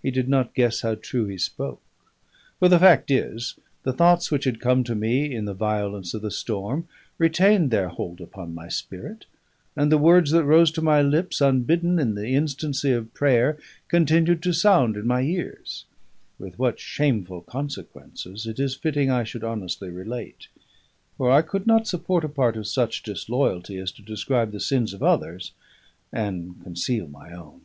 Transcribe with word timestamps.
He 0.00 0.12
did 0.12 0.28
not 0.28 0.54
guess 0.54 0.82
how 0.82 0.94
true 0.94 1.26
he 1.26 1.36
spoke! 1.36 1.82
For 2.60 2.68
the 2.68 2.78
fact 2.78 3.10
is, 3.10 3.58
the 3.82 3.92
thoughts 3.92 4.30
which 4.30 4.44
had 4.44 4.60
come 4.60 4.84
to 4.84 4.94
me 4.94 5.34
in 5.34 5.44
the 5.44 5.54
violence 5.54 6.14
of 6.14 6.22
the 6.22 6.30
storm 6.30 6.86
retained 7.18 7.72
their 7.72 7.88
hold 7.88 8.20
upon 8.20 8.54
my 8.54 8.68
spirit; 8.68 9.26
and 9.74 9.90
the 9.90 9.98
words 9.98 10.30
that 10.30 10.44
rose 10.44 10.70
to 10.70 10.82
my 10.82 11.02
lips 11.02 11.40
unbidden 11.40 11.98
in 11.98 12.14
the 12.14 12.28
instancy 12.28 12.92
of 12.92 13.12
prayer 13.12 13.58
continued 13.88 14.40
to 14.44 14.52
sound 14.52 14.96
in 14.96 15.04
my 15.04 15.22
ears: 15.22 15.84
with 16.38 16.56
what 16.56 16.78
shameful 16.78 17.40
consequences 17.40 18.46
it 18.46 18.60
is 18.60 18.76
fitting 18.76 19.10
I 19.10 19.24
should 19.24 19.42
honestly 19.42 19.88
relate; 19.90 20.46
for 21.18 21.28
I 21.28 21.42
could 21.42 21.66
not 21.66 21.88
support 21.88 22.22
a 22.24 22.28
part 22.28 22.56
of 22.56 22.68
such 22.68 23.02
disloyalty 23.02 23.78
as 23.78 23.90
to 23.90 24.02
describe 24.02 24.52
the 24.52 24.60
sins 24.60 24.94
of 24.94 25.02
others 25.02 25.50
and 26.12 26.62
conceal 26.62 27.08
my 27.08 27.32
own. 27.32 27.62